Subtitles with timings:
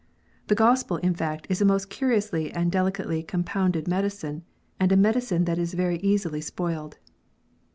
[0.47, 4.43] The Gospel in fact is a most curiously and delicately compounded medicine,
[4.79, 6.97] and a medicine that is very easily spoiled.